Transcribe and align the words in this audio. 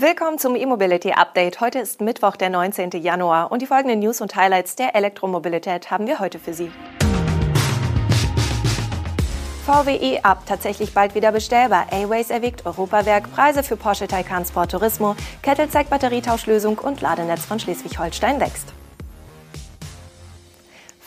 Willkommen 0.00 0.38
zum 0.38 0.56
E-Mobility 0.56 1.12
Update. 1.12 1.60
Heute 1.60 1.78
ist 1.78 2.00
Mittwoch, 2.00 2.36
der 2.36 2.48
19. 2.48 2.92
Januar 3.02 3.52
und 3.52 3.60
die 3.60 3.66
folgenden 3.66 3.98
News 3.98 4.22
und 4.22 4.34
Highlights 4.34 4.74
der 4.74 4.94
Elektromobilität 4.94 5.90
haben 5.90 6.06
wir 6.06 6.20
heute 6.20 6.38
für 6.38 6.54
Sie. 6.54 6.72
VW 9.66 9.96
E-Up 9.96 10.46
tatsächlich 10.46 10.94
bald 10.94 11.14
wieder 11.14 11.32
bestellbar. 11.32 11.88
A-Ways 11.90 12.30
erwägt 12.30 12.64
Europawerk, 12.64 13.30
Preise 13.30 13.62
für 13.62 13.76
Porsche 13.76 14.08
Taycan 14.08 14.46
Sport 14.46 14.70
Turismo, 14.70 15.16
Kettle 15.42 15.68
zeigt 15.68 15.90
Batterietauschlösung 15.90 16.78
und 16.78 17.02
Ladenetz 17.02 17.44
von 17.44 17.60
Schleswig-Holstein 17.60 18.40
wächst. 18.40 18.72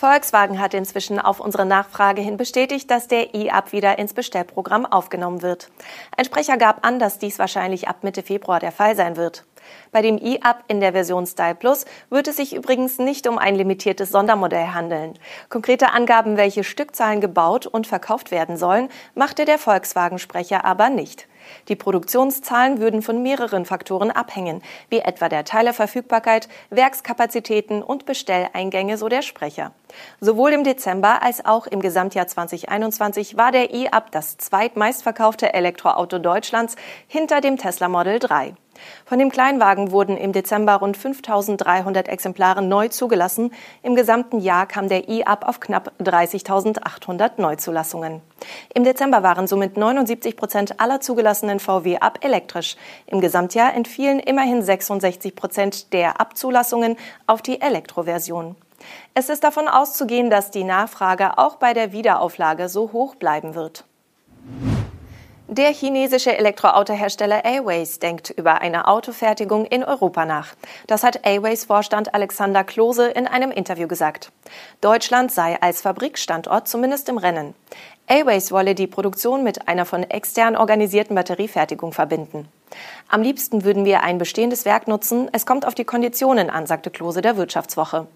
Volkswagen 0.03 0.59
hat 0.59 0.73
inzwischen 0.73 1.17
auf 1.17 1.39
unsere 1.39 1.65
Nachfrage 1.65 2.21
hin 2.21 2.35
bestätigt, 2.35 2.91
dass 2.91 3.07
der 3.07 3.33
E-Up 3.33 3.71
wieder 3.71 3.97
ins 3.99 4.13
Bestellprogramm 4.13 4.85
aufgenommen 4.85 5.41
wird. 5.41 5.69
Ein 6.17 6.25
Sprecher 6.25 6.57
gab 6.57 6.85
an, 6.85 6.99
dass 6.99 7.19
dies 7.19 7.39
wahrscheinlich 7.39 7.87
ab 7.87 8.03
Mitte 8.03 8.21
Februar 8.21 8.59
der 8.59 8.73
Fall 8.73 8.97
sein 8.97 9.15
wird. 9.15 9.45
Bei 9.91 10.01
dem 10.01 10.17
E-Up 10.17 10.63
in 10.67 10.79
der 10.79 10.93
Version 10.93 11.25
Style 11.25 11.55
Plus 11.55 11.85
wird 12.09 12.27
es 12.27 12.37
sich 12.37 12.55
übrigens 12.55 12.99
nicht 12.99 13.27
um 13.27 13.37
ein 13.37 13.55
limitiertes 13.55 14.11
Sondermodell 14.11 14.67
handeln. 14.67 15.13
Konkrete 15.49 15.91
Angaben, 15.91 16.37
welche 16.37 16.63
Stückzahlen 16.63 17.21
gebaut 17.21 17.67
und 17.67 17.87
verkauft 17.87 18.31
werden 18.31 18.57
sollen, 18.57 18.89
machte 19.15 19.45
der 19.45 19.59
Volkswagen-Sprecher 19.59 20.65
aber 20.65 20.89
nicht. 20.89 21.27
Die 21.67 21.75
Produktionszahlen 21.75 22.79
würden 22.79 23.01
von 23.01 23.21
mehreren 23.21 23.65
Faktoren 23.65 24.11
abhängen, 24.11 24.61
wie 24.89 24.99
etwa 24.99 25.29
der 25.29 25.45
Teileverfügbarkeit, 25.45 26.47
Werkskapazitäten 26.69 27.83
und 27.83 28.05
Bestelleingänge, 28.05 28.97
so 28.97 29.09
der 29.09 29.21
Sprecher. 29.21 29.71
Sowohl 30.19 30.53
im 30.53 30.63
Dezember 30.63 31.21
als 31.21 31.45
auch 31.45 31.67
im 31.67 31.81
Gesamtjahr 31.81 32.27
2021 32.27 33.37
war 33.37 33.51
der 33.51 33.73
E-Up 33.73 34.11
das 34.11 34.37
zweitmeistverkaufte 34.37 35.53
Elektroauto 35.53 36.19
Deutschlands 36.19 36.75
hinter 37.07 37.41
dem 37.41 37.57
Tesla 37.57 37.87
Model 37.87 38.19
3. 38.19 38.55
Von 39.05 39.19
dem 39.19 39.29
Kleinwagen 39.29 39.91
wurden 39.91 40.17
im 40.17 40.31
Dezember 40.31 40.75
rund 40.75 40.97
5300 40.97 42.07
Exemplare 42.07 42.61
neu 42.61 42.87
zugelassen. 42.87 43.51
Im 43.81 43.95
gesamten 43.95 44.39
Jahr 44.39 44.65
kam 44.65 44.89
der 44.89 45.09
E-Up 45.09 45.47
auf 45.47 45.59
knapp 45.59 45.91
30.800 46.01 47.41
Neuzulassungen. 47.41 48.21
Im 48.73 48.83
Dezember 48.83 49.23
waren 49.23 49.47
somit 49.47 49.77
79 49.77 50.35
Prozent 50.35 50.79
aller 50.79 51.01
zugelassenen 51.01 51.59
VW 51.59 51.97
Up 51.99 52.19
elektrisch. 52.23 52.75
Im 53.05 53.21
Gesamtjahr 53.21 53.73
entfielen 53.73 54.19
immerhin 54.19 54.61
66 54.61 55.35
Prozent 55.35 55.93
der 55.93 56.19
Abzulassungen 56.19 56.97
auf 57.27 57.41
die 57.41 57.61
Elektroversion. 57.61 58.55
Es 59.13 59.29
ist 59.29 59.43
davon 59.43 59.67
auszugehen, 59.67 60.29
dass 60.29 60.51
die 60.51 60.63
Nachfrage 60.63 61.37
auch 61.37 61.55
bei 61.55 61.73
der 61.73 61.91
Wiederauflage 61.91 62.69
so 62.69 62.91
hoch 62.91 63.15
bleiben 63.15 63.55
wird. 63.55 63.85
Der 65.55 65.71
chinesische 65.71 66.35
Elektroautohersteller 66.35 67.45
Airways 67.45 67.99
denkt 67.99 68.31
über 68.31 68.61
eine 68.61 68.87
Autofertigung 68.87 69.65
in 69.65 69.83
Europa 69.83 70.25
nach. 70.25 70.55
Das 70.87 71.03
hat 71.03 71.27
Airways 71.27 71.65
Vorstand 71.65 72.15
Alexander 72.15 72.63
Klose 72.63 73.09
in 73.09 73.27
einem 73.27 73.51
Interview 73.51 73.87
gesagt. 73.87 74.31
Deutschland 74.81 75.31
sei 75.31 75.61
als 75.61 75.81
Fabrikstandort 75.81 76.67
zumindest 76.67 77.07
im 77.07 77.19
Rennen. 77.19 77.53
Airways 78.07 78.51
wolle 78.51 78.73
die 78.73 78.87
Produktion 78.87 79.43
mit 79.43 79.67
einer 79.67 79.85
von 79.85 80.01
extern 80.01 80.57
organisierten 80.57 81.15
Batteriefertigung 81.15 81.93
verbinden. 81.93 82.47
Am 83.07 83.21
liebsten 83.21 83.63
würden 83.63 83.85
wir 83.85 84.01
ein 84.01 84.17
bestehendes 84.17 84.65
Werk 84.65 84.87
nutzen. 84.87 85.29
Es 85.31 85.45
kommt 85.45 85.65
auf 85.65 85.75
die 85.75 85.85
Konditionen 85.85 86.49
an, 86.49 86.65
sagte 86.65 86.89
Klose 86.89 87.21
der 87.21 87.37
Wirtschaftswoche. 87.37 88.07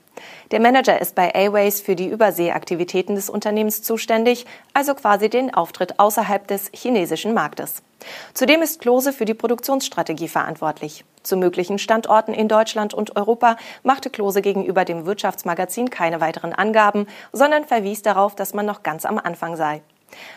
Der 0.51 0.59
Manager 0.59 0.99
ist 0.99 1.15
bei 1.15 1.29
Airways 1.29 1.81
für 1.81 1.95
die 1.95 2.07
Überseeaktivitäten 2.07 3.15
des 3.15 3.29
Unternehmens 3.29 3.83
zuständig, 3.83 4.45
also 4.73 4.95
quasi 4.95 5.29
den 5.29 5.53
Auftritt 5.53 5.99
außerhalb 5.99 6.47
des 6.47 6.69
chinesischen 6.73 7.33
Marktes. 7.33 7.83
Zudem 8.33 8.61
ist 8.61 8.79
Klose 8.81 9.13
für 9.13 9.25
die 9.25 9.33
Produktionsstrategie 9.33 10.27
verantwortlich. 10.27 11.03
Zu 11.23 11.35
möglichen 11.35 11.77
Standorten 11.77 12.33
in 12.33 12.47
Deutschland 12.47 12.93
und 12.93 13.15
Europa 13.15 13.57
machte 13.83 14.09
Klose 14.09 14.41
gegenüber 14.41 14.85
dem 14.85 15.05
Wirtschaftsmagazin 15.05 15.89
keine 15.89 16.21
weiteren 16.21 16.53
Angaben, 16.53 17.07
sondern 17.33 17.65
verwies 17.65 18.01
darauf, 18.01 18.35
dass 18.35 18.53
man 18.53 18.65
noch 18.65 18.83
ganz 18.83 19.05
am 19.05 19.17
Anfang 19.17 19.55
sei. 19.55 19.81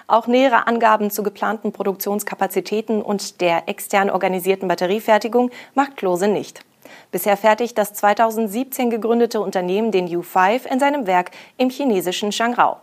Auch 0.06 0.26
nähere 0.26 0.66
Angaben 0.66 1.10
zu 1.10 1.22
geplanten 1.22 1.72
Produktionskapazitäten 1.72 3.02
und 3.02 3.40
der 3.40 3.68
extern 3.68 4.10
organisierten 4.10 4.68
Batteriefertigung 4.68 5.50
macht 5.74 5.96
Klose 5.96 6.28
nicht. 6.28 6.64
Bisher 7.10 7.36
fertigt 7.36 7.78
das 7.78 7.92
2017 7.94 8.90
gegründete 8.90 9.40
Unternehmen 9.40 9.92
den 9.92 10.08
U5 10.08 10.66
in 10.66 10.80
seinem 10.80 11.06
Werk 11.06 11.30
im 11.56 11.70
chinesischen 11.70 12.32
Shangrao. 12.32 12.78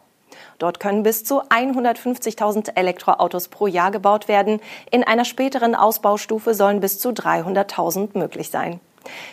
Dort 0.60 0.80
können 0.80 1.04
bis 1.04 1.24
zu 1.24 1.44
150.000 1.44 2.76
Elektroautos 2.76 3.48
pro 3.48 3.68
Jahr 3.68 3.92
gebaut 3.92 4.28
werden. 4.28 4.60
In 4.92 5.04
einer 5.04 5.26
späteren 5.26 5.76
Ausbaustufe 5.76 6.54
sollen 6.54 6.80
bis 6.80 7.00
zu 7.00 7.10
300.000 7.10 8.18
möglich 8.18 8.50
sein. 8.50 8.80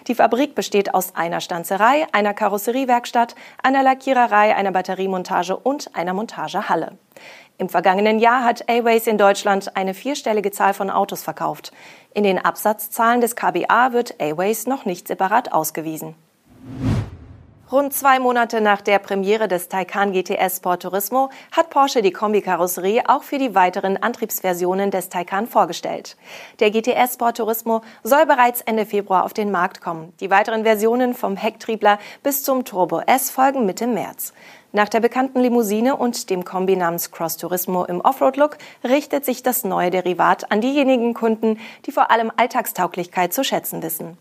Die 0.06 0.14
Fabrik 0.14 0.54
besteht 0.54 0.94
aus 0.94 1.14
einer 1.14 1.40
Stanzerei, 1.40 2.06
einer 2.12 2.34
Karosseriewerkstatt, 2.34 3.34
einer 3.62 3.82
Lackiererei, 3.82 4.54
einer 4.54 4.72
Batteriemontage 4.72 5.56
und 5.56 5.94
einer 5.94 6.14
Montagehalle. 6.14 6.98
Im 7.56 7.68
vergangenen 7.68 8.18
Jahr 8.18 8.44
hat 8.44 8.64
Airways 8.66 9.06
in 9.06 9.16
Deutschland 9.16 9.76
eine 9.76 9.94
vierstellige 9.94 10.50
Zahl 10.50 10.74
von 10.74 10.90
Autos 10.90 11.22
verkauft. 11.22 11.72
In 12.12 12.24
den 12.24 12.44
Absatzzahlen 12.44 13.20
des 13.20 13.36
KBA 13.36 13.92
wird 13.92 14.16
Airways 14.18 14.66
noch 14.66 14.84
nicht 14.84 15.06
separat 15.06 15.52
ausgewiesen. 15.52 16.16
Rund 17.74 17.92
zwei 17.92 18.20
Monate 18.20 18.60
nach 18.60 18.80
der 18.82 19.00
Premiere 19.00 19.48
des 19.48 19.66
Taycan 19.66 20.12
GTS 20.12 20.58
Sport 20.58 20.82
Turismo 20.82 21.30
hat 21.50 21.70
Porsche 21.70 22.02
die 22.02 22.12
Kombikarosserie 22.12 23.08
auch 23.08 23.24
für 23.24 23.38
die 23.38 23.56
weiteren 23.56 23.96
Antriebsversionen 23.96 24.92
des 24.92 25.08
Taycan 25.08 25.48
vorgestellt. 25.48 26.16
Der 26.60 26.70
GTS 26.70 27.14
Sport 27.14 27.38
Turismo 27.38 27.82
soll 28.04 28.26
bereits 28.26 28.60
Ende 28.60 28.86
Februar 28.86 29.24
auf 29.24 29.32
den 29.32 29.50
Markt 29.50 29.80
kommen. 29.80 30.12
Die 30.20 30.30
weiteren 30.30 30.62
Versionen 30.62 31.14
vom 31.14 31.34
Hecktriebler 31.34 31.98
bis 32.22 32.44
zum 32.44 32.64
Turbo 32.64 33.00
S 33.00 33.30
folgen 33.30 33.66
Mitte 33.66 33.88
März. 33.88 34.34
Nach 34.70 34.88
der 34.88 35.00
bekannten 35.00 35.40
Limousine 35.40 35.96
und 35.96 36.30
dem 36.30 36.44
Kombi 36.44 36.76
namens 36.76 37.10
Cross 37.10 37.38
Turismo 37.38 37.84
im 37.86 38.00
Offroad-Look 38.00 38.56
richtet 38.84 39.24
sich 39.24 39.42
das 39.42 39.64
neue 39.64 39.90
Derivat 39.90 40.52
an 40.52 40.60
diejenigen 40.60 41.12
Kunden, 41.12 41.58
die 41.86 41.90
vor 41.90 42.12
allem 42.12 42.30
Alltagstauglichkeit 42.36 43.34
zu 43.34 43.42
schätzen 43.42 43.82
wissen. 43.82 44.16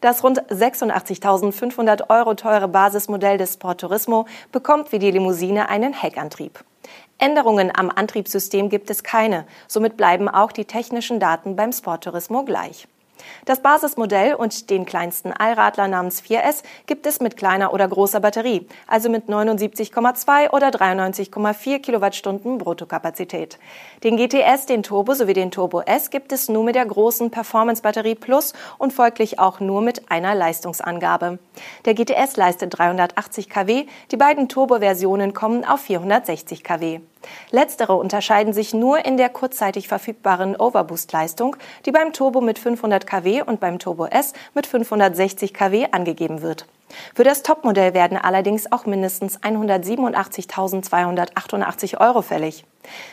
Das 0.00 0.22
rund 0.22 0.42
86.500 0.50 2.10
Euro 2.10 2.34
teure 2.34 2.68
Basismodell 2.68 3.38
des 3.38 3.54
Sport 3.54 3.80
Turismo 3.80 4.26
bekommt 4.52 4.92
wie 4.92 4.98
die 4.98 5.10
Limousine 5.10 5.68
einen 5.68 5.92
Heckantrieb. 5.92 6.64
Änderungen 7.18 7.70
am 7.74 7.90
Antriebssystem 7.90 8.68
gibt 8.68 8.90
es 8.90 9.02
keine, 9.02 9.46
somit 9.68 9.96
bleiben 9.96 10.28
auch 10.28 10.52
die 10.52 10.64
technischen 10.64 11.20
Daten 11.20 11.56
beim 11.56 11.72
Sport 11.72 12.04
Turismo 12.04 12.44
gleich. 12.44 12.86
Das 13.44 13.60
Basismodell 13.60 14.34
und 14.34 14.70
den 14.70 14.86
kleinsten 14.86 15.32
Allradler 15.32 15.88
namens 15.88 16.22
4S 16.22 16.62
gibt 16.86 17.06
es 17.06 17.20
mit 17.20 17.36
kleiner 17.36 17.72
oder 17.72 17.86
großer 17.88 18.20
Batterie, 18.20 18.66
also 18.86 19.08
mit 19.08 19.28
79,2 19.28 20.50
oder 20.50 20.68
93,4 20.68 21.78
Kilowattstunden 21.80 22.58
Bruttokapazität. 22.58 23.58
Den 24.02 24.16
GTS, 24.16 24.66
den 24.66 24.82
Turbo 24.82 25.14
sowie 25.14 25.34
den 25.34 25.50
Turbo 25.50 25.80
S 25.82 26.10
gibt 26.10 26.32
es 26.32 26.48
nur 26.48 26.64
mit 26.64 26.74
der 26.74 26.86
großen 26.86 27.30
Performance 27.30 27.82
Batterie 27.82 28.14
Plus 28.14 28.52
und 28.78 28.92
folglich 28.92 29.38
auch 29.38 29.60
nur 29.60 29.82
mit 29.82 30.10
einer 30.10 30.34
Leistungsangabe. 30.34 31.38
Der 31.84 31.94
GTS 31.94 32.36
leistet 32.36 32.78
380 32.78 33.48
kW, 33.48 33.86
die 34.10 34.16
beiden 34.16 34.48
Turbo-Versionen 34.48 35.34
kommen 35.34 35.64
auf 35.64 35.80
460 35.80 36.64
kW. 36.64 37.00
Letztere 37.50 37.94
unterscheiden 37.94 38.52
sich 38.52 38.74
nur 38.74 39.04
in 39.04 39.16
der 39.16 39.28
kurzzeitig 39.28 39.88
verfügbaren 39.88 40.56
Overboost-Leistung, 40.56 41.56
die 41.86 41.92
beim 41.92 42.12
Turbo 42.12 42.40
mit 42.40 42.58
500 42.58 43.06
kW 43.06 43.42
und 43.42 43.60
beim 43.60 43.78
Turbo 43.78 44.06
S 44.06 44.32
mit 44.54 44.66
560 44.66 45.54
kW 45.54 45.88
angegeben 45.92 46.42
wird. 46.42 46.66
Für 47.14 47.24
das 47.24 47.42
Topmodell 47.42 47.94
werden 47.94 48.18
allerdings 48.18 48.70
auch 48.72 48.86
mindestens 48.86 49.40
187.288 49.40 52.00
Euro 52.00 52.22
fällig. 52.22 52.64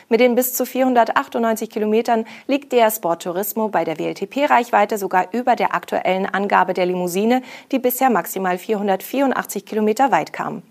Mit 0.08 0.20
den 0.20 0.34
bis 0.34 0.54
zu 0.54 0.66
498 0.66 1.70
Kilometern 1.70 2.24
liegt 2.46 2.72
der 2.72 2.90
Sport 2.90 3.22
Turismo 3.22 3.68
bei 3.68 3.84
der 3.84 3.98
WLTP-Reichweite 3.98 4.98
sogar 4.98 5.28
über 5.32 5.56
der 5.56 5.74
aktuellen 5.74 6.26
Angabe 6.26 6.74
der 6.74 6.86
Limousine, 6.86 7.42
die 7.70 7.78
bisher 7.78 8.10
maximal 8.10 8.58
484 8.58 9.64
Kilometer 9.64 10.10
weit 10.10 10.32
kam. 10.32 10.62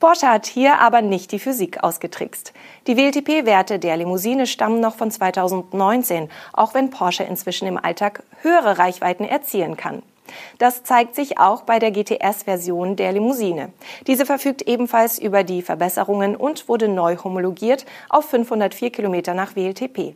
Porsche 0.00 0.28
hat 0.28 0.46
hier 0.46 0.80
aber 0.80 1.02
nicht 1.02 1.32
die 1.32 1.38
Physik 1.38 1.82
ausgetrickst. 1.82 2.52
Die 2.86 2.96
WLTP-Werte 2.96 3.78
der 3.78 3.96
Limousine 3.96 4.46
stammen 4.46 4.80
noch 4.80 4.96
von 4.96 5.10
2019, 5.10 6.30
auch 6.52 6.74
wenn 6.74 6.90
Porsche 6.90 7.24
inzwischen 7.24 7.68
im 7.68 7.82
Alltag 7.82 8.22
höhere 8.42 8.78
Reichweiten 8.78 9.24
erzielen 9.24 9.76
kann. 9.76 10.02
Das 10.58 10.82
zeigt 10.82 11.14
sich 11.14 11.38
auch 11.38 11.62
bei 11.62 11.78
der 11.78 11.90
GTS-Version 11.90 12.96
der 12.96 13.12
Limousine. 13.12 13.72
Diese 14.06 14.26
verfügt 14.26 14.62
ebenfalls 14.62 15.18
über 15.18 15.44
die 15.44 15.62
Verbesserungen 15.62 16.36
und 16.36 16.68
wurde 16.68 16.88
neu 16.88 17.16
homologiert 17.16 17.86
auf 18.08 18.26
504 18.26 18.90
Kilometer 18.90 19.34
nach 19.34 19.56
WLTP. 19.56 20.14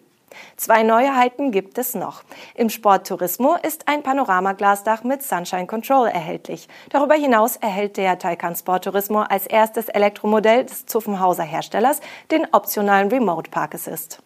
Zwei 0.57 0.83
Neuheiten 0.83 1.51
gibt 1.51 1.79
es 1.79 1.95
noch. 1.95 2.23
Im 2.55 2.71
Sport 2.71 3.09
Turismo 3.09 3.57
ist 3.63 3.89
ein 3.89 4.03
Panoramaglasdach 4.03 5.03
mit 5.03 5.23
Sunshine 5.23 5.67
Control 5.67 6.09
erhältlich. 6.09 6.69
Darüber 6.91 7.15
hinaus 7.15 7.57
erhält 7.57 7.97
der 7.97 8.19
Taycan 8.19 8.55
Sport 8.55 8.85
Turismo 8.85 9.21
als 9.21 9.47
erstes 9.47 9.89
Elektromodell 9.89 10.65
des 10.65 10.87
Zuffenhauser 10.87 11.45
Herstellers 11.45 12.01
den 12.31 12.47
optionalen 12.53 13.09
Remote 13.09 13.51
Park 13.51 13.75
Assist. 13.75 14.23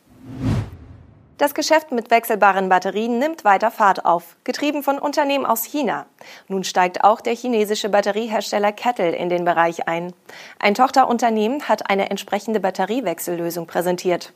Das 1.37 1.53
Geschäft 1.53 1.91
mit 1.91 2.13
wechselbaren 2.13 2.69
Batterien 2.69 3.19
nimmt 3.19 3.45
weiter 3.45 3.73
Fahrt 3.73 4.05
auf, 4.05 4.37
getrieben 4.45 4.85
von 4.85 5.01
Unternehmen 5.01 5.45
aus 5.45 5.65
China. 5.65 6.07
Nun 6.47 6.63
steigt 6.63 7.03
auch 7.03 7.21
der 7.21 7.35
chinesische 7.35 7.89
Batteriehersteller 7.89 8.71
Kettle 8.71 9.11
in 9.17 9.29
den 9.29 9.45
Bereich 9.45 9.89
ein. 9.89 10.13
Ein 10.61 10.75
Tochterunternehmen 10.75 11.69
hat 11.69 11.91
eine 11.91 12.11
entsprechende 12.11 12.61
Batteriewechsellösung 12.61 13.67
präsentiert. 13.67 14.33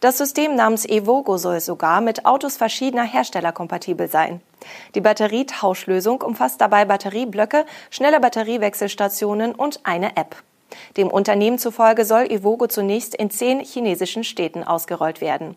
Das 0.00 0.16
System 0.16 0.54
namens 0.54 0.86
Evogo 0.86 1.36
soll 1.36 1.60
sogar 1.60 2.00
mit 2.00 2.24
Autos 2.24 2.56
verschiedener 2.56 3.04
Hersteller 3.04 3.52
kompatibel 3.52 4.08
sein. 4.08 4.40
Die 4.94 5.02
Batterietauschlösung 5.02 6.22
umfasst 6.22 6.62
dabei 6.62 6.86
Batterieblöcke, 6.86 7.66
schnelle 7.90 8.20
Batteriewechselstationen 8.20 9.54
und 9.54 9.80
eine 9.84 10.16
App. 10.16 10.42
Dem 10.96 11.08
Unternehmen 11.08 11.58
zufolge 11.58 12.04
soll 12.04 12.30
Evogo 12.30 12.66
zunächst 12.66 13.14
in 13.14 13.30
zehn 13.30 13.60
chinesischen 13.60 14.24
Städten 14.24 14.64
ausgerollt 14.64 15.20
werden. 15.20 15.54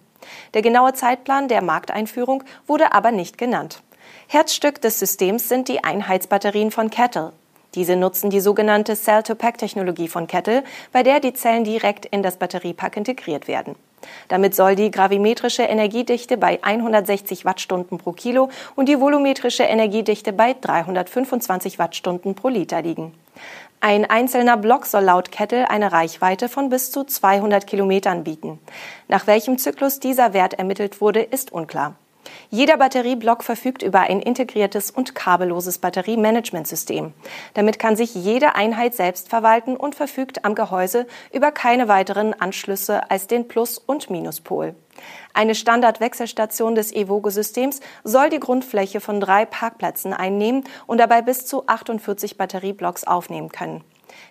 Der 0.54 0.62
genaue 0.62 0.94
Zeitplan 0.94 1.48
der 1.48 1.62
Markteinführung 1.62 2.44
wurde 2.68 2.94
aber 2.94 3.12
nicht 3.12 3.38
genannt. 3.38 3.82
Herzstück 4.28 4.82
des 4.82 5.00
Systems 5.00 5.50
sind 5.50 5.68
die 5.68 5.84
Einheitsbatterien 5.84 6.72
von 6.72 6.90
Kettle. 6.90 7.34
Diese 7.76 7.96
nutzen 7.96 8.30
die 8.30 8.42
sogenannte 8.42 8.96
Cell-to-Pack-Technologie 8.96 10.10
von 10.10 10.28
Kettle, 10.28 10.64
bei 10.92 11.04
der 11.04 11.22
die 11.22 11.34
Zellen 11.34 11.64
direkt 11.64 12.06
in 12.06 12.22
das 12.22 12.38
Batteriepack 12.38 12.98
integriert 12.98 13.48
werden. 13.48 13.76
Damit 14.28 14.56
soll 14.56 14.76
die 14.76 14.92
gravimetrische 14.92 15.64
Energiedichte 15.64 16.38
bei 16.38 16.60
160 16.62 17.46
Wattstunden 17.46 17.98
pro 17.98 18.12
Kilo 18.12 18.50
und 18.76 18.90
die 18.90 19.00
volumetrische 19.00 19.64
Energiedichte 19.64 20.34
bei 20.34 20.56
325 20.60 21.80
Wattstunden 21.80 22.36
pro 22.36 22.50
Liter 22.50 22.82
liegen. 22.82 23.14
Ein 23.84 24.08
einzelner 24.08 24.58
Block 24.58 24.86
soll 24.86 25.06
laut 25.06 25.32
Kettle 25.32 25.72
eine 25.72 25.92
Reichweite 25.92 26.50
von 26.50 26.70
bis 26.70 26.92
zu 26.92 27.04
200 27.04 27.66
Kilometern 27.66 28.24
bieten. 28.24 28.60
Nach 29.08 29.26
welchem 29.26 29.58
Zyklus 29.58 30.00
dieser 30.00 30.34
Wert 30.34 30.54
ermittelt 30.54 31.02
wurde, 31.02 31.22
ist 31.22 31.52
unklar. 31.52 31.96
Jeder 32.52 32.78
Batterieblock 32.78 33.44
verfügt 33.44 33.82
über 33.82 34.02
ein 34.02 34.22
integriertes 34.22 34.92
und 34.92 35.16
kabelloses 35.16 35.80
Batteriemanagementsystem. 35.80 37.14
Damit 37.56 37.80
kann 37.80 37.96
sich 37.96 38.14
jede 38.14 38.54
Einheit 38.54 38.94
selbst 38.94 39.30
verwalten 39.30 39.76
und 39.76 39.96
verfügt 39.96 40.46
am 40.46 40.54
Gehäuse 40.54 41.08
über 41.34 41.52
keine 41.52 41.88
weiteren 41.88 42.40
Anschlüsse 42.40 43.10
als 43.10 43.26
den 43.26 43.48
Plus- 43.48 43.80
und 43.80 44.12
Minuspol. 44.12 44.76
Eine 45.34 45.56
Standardwechselstation 45.56 46.76
des 46.76 46.94
Evogo-Systems 46.94 47.80
soll 48.04 48.30
die 48.30 48.40
Grundfläche 48.40 49.02
von 49.02 49.20
drei 49.20 49.46
Parkplätzen 49.46 50.14
einnehmen 50.14 50.64
und 50.88 51.00
dabei 51.00 51.22
bis 51.22 51.46
zu 51.46 51.68
48 51.68 52.38
Batterieblocks 52.38 53.04
aufnehmen 53.06 53.50
können. 53.50 53.84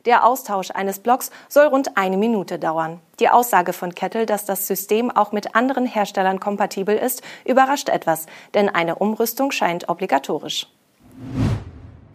Der 0.05 0.27
Austausch 0.27 0.71
eines 0.71 0.99
Blocks 0.99 1.31
soll 1.49 1.67
rund 1.67 1.97
eine 1.97 2.17
Minute 2.17 2.59
dauern. 2.59 3.01
Die 3.19 3.29
Aussage 3.29 3.73
von 3.73 3.95
Kettle, 3.95 4.27
dass 4.27 4.45
das 4.45 4.67
System 4.67 5.11
auch 5.11 5.33
mit 5.33 5.55
anderen 5.55 5.87
Herstellern 5.87 6.41
kompatibel 6.41 6.97
ist, 6.97 7.23
überrascht 7.45 7.89
etwas, 7.89 8.27
denn 8.55 8.69
eine 8.69 8.97
Umrüstung 8.97 9.51
scheint 9.51 9.89
obligatorisch. 9.89 10.69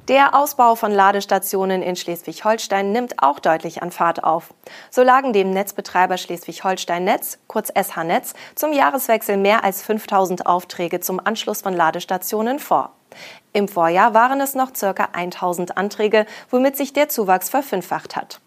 Der 0.07 0.35
Ausbau 0.35 0.75
von 0.75 0.91
Ladestationen 0.91 1.81
in 1.81 1.95
Schleswig-Holstein 1.95 2.91
nimmt 2.91 3.23
auch 3.23 3.39
deutlich 3.39 3.81
an 3.81 3.89
Fahrt 3.89 4.23
auf. 4.23 4.53
So 4.91 5.01
lagen 5.01 5.33
dem 5.33 5.49
Netzbetreiber 5.49 6.19
Schleswig-Holstein 6.19 7.03
Netz, 7.03 7.39
kurz 7.47 7.69
SH 7.69 8.03
Netz, 8.03 8.35
zum 8.53 8.71
Jahreswechsel 8.71 9.35
mehr 9.35 9.63
als 9.63 9.81
5000 9.81 10.45
Aufträge 10.45 10.99
zum 10.99 11.19
Anschluss 11.25 11.63
von 11.63 11.73
Ladestationen 11.73 12.59
vor. 12.59 12.91
Im 13.51 13.67
Vorjahr 13.67 14.13
waren 14.13 14.39
es 14.41 14.53
noch 14.53 14.75
circa 14.75 15.09
1000 15.13 15.75
Anträge, 15.75 16.27
womit 16.51 16.77
sich 16.77 16.93
der 16.93 17.09
Zuwachs 17.09 17.49
verfünffacht 17.49 18.15
hat. 18.15 18.41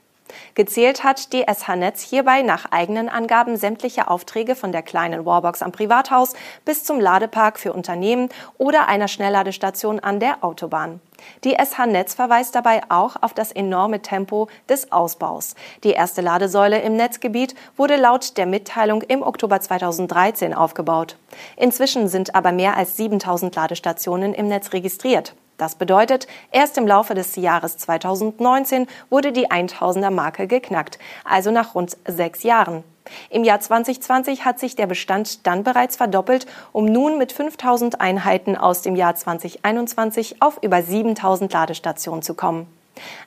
Gezählt 0.54 1.02
hat 1.02 1.32
die 1.32 1.42
SH 1.42 1.74
Netz 1.74 2.02
hierbei 2.02 2.42
nach 2.42 2.70
eigenen 2.70 3.08
Angaben 3.08 3.56
sämtliche 3.56 4.06
Aufträge 4.06 4.54
von 4.54 4.70
der 4.70 4.82
kleinen 4.82 5.26
Warbox 5.26 5.62
am 5.62 5.72
Privathaus 5.72 6.34
bis 6.64 6.84
zum 6.84 7.00
Ladepark 7.00 7.58
für 7.58 7.72
Unternehmen 7.72 8.28
oder 8.58 8.86
einer 8.86 9.08
Schnellladestation 9.08 9.98
an 9.98 10.20
der 10.20 10.44
Autobahn. 10.44 11.00
Die 11.44 11.54
SH 11.54 11.86
Netz 11.86 12.14
verweist 12.14 12.54
dabei 12.54 12.82
auch 12.88 13.16
auf 13.20 13.34
das 13.34 13.52
enorme 13.52 14.02
Tempo 14.02 14.48
des 14.68 14.92
Ausbaus. 14.92 15.54
Die 15.84 15.92
erste 15.92 16.20
Ladesäule 16.20 16.80
im 16.80 16.96
Netzgebiet 16.96 17.54
wurde 17.76 17.96
laut 17.96 18.36
der 18.36 18.46
Mitteilung 18.46 19.02
im 19.02 19.22
Oktober 19.22 19.60
2013 19.60 20.54
aufgebaut. 20.54 21.16
Inzwischen 21.56 22.08
sind 22.08 22.34
aber 22.34 22.52
mehr 22.52 22.76
als 22.76 22.96
7000 22.96 23.54
Ladestationen 23.54 24.34
im 24.34 24.48
Netz 24.48 24.72
registriert. 24.72 25.34
Das 25.58 25.74
bedeutet, 25.74 26.28
erst 26.52 26.78
im 26.78 26.86
Laufe 26.86 27.14
des 27.14 27.34
Jahres 27.34 27.76
2019 27.78 28.86
wurde 29.10 29.32
die 29.32 29.50
1000er 29.50 30.10
Marke 30.10 30.46
geknackt, 30.46 31.00
also 31.24 31.50
nach 31.50 31.74
rund 31.74 31.96
sechs 32.06 32.44
Jahren. 32.44 32.84
Im 33.30 33.44
Jahr 33.44 33.60
2020 33.60 34.44
hat 34.44 34.58
sich 34.58 34.76
der 34.76 34.86
Bestand 34.86 35.46
dann 35.46 35.64
bereits 35.64 35.96
verdoppelt, 35.96 36.46
um 36.72 36.84
nun 36.84 37.18
mit 37.18 37.32
5000 37.32 38.00
Einheiten 38.00 38.56
aus 38.56 38.82
dem 38.82 38.96
Jahr 38.96 39.14
2021 39.14 40.42
auf 40.42 40.58
über 40.62 40.82
7000 40.82 41.52
Ladestationen 41.52 42.22
zu 42.22 42.34
kommen. 42.34 42.66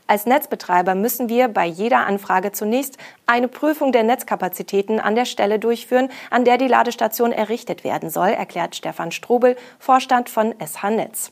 Als 0.08 0.26
Netzbetreiber 0.26 0.96
müssen 0.96 1.30
wir 1.30 1.48
bei 1.48 1.66
jeder 1.66 2.06
Anfrage 2.06 2.52
zunächst 2.52 2.98
eine 3.26 3.48
Prüfung 3.48 3.92
der 3.92 4.04
Netzkapazitäten 4.04 5.00
an 5.00 5.16
der 5.16 5.26
Stelle 5.26 5.60
durchführen, 5.60 6.10
an 6.30 6.46
der 6.46 6.58
die 6.58 6.68
Ladestation 6.68 7.32
errichtet 7.32 7.84
werden 7.84 8.10
soll, 8.10 8.30
erklärt 8.30 8.76
Stefan 8.76 9.12
Strobel, 9.12 9.56
Vorstand 9.80 10.30
von 10.30 10.54
SH 10.60 10.90
Netz. 10.90 11.32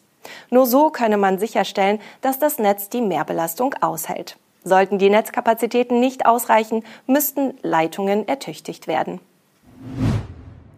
Nur 0.49 0.65
so 0.65 0.89
könne 0.89 1.17
man 1.17 1.39
sicherstellen, 1.39 1.99
dass 2.21 2.39
das 2.39 2.59
Netz 2.59 2.89
die 2.89 3.01
Mehrbelastung 3.01 3.75
aushält. 3.81 4.37
Sollten 4.69 4.99
die 4.99 5.09
Netzkapazitäten 5.09 5.99
nicht 5.99 6.25
ausreichen, 6.25 6.83
müssten 7.07 7.55
Leitungen 7.63 8.27
ertüchtigt 8.27 8.87
werden. 8.87 9.19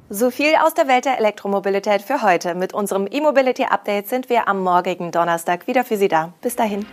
So 0.09 0.31
viel 0.31 0.55
aus 0.55 0.73
der 0.73 0.87
Welt 0.87 1.05
der 1.05 1.19
Elektromobilität 1.19 2.01
für 2.01 2.21
heute. 2.21 2.55
Mit 2.55 2.73
unserem 2.73 3.07
E-Mobility 3.09 3.65
Update 3.65 4.09
sind 4.09 4.29
wir 4.29 4.47
am 4.47 4.63
morgigen 4.63 5.11
Donnerstag 5.11 5.67
wieder 5.67 5.83
für 5.83 5.97
Sie 5.97 6.07
da. 6.07 6.33
Bis 6.41 6.55
dahin. 6.55 6.85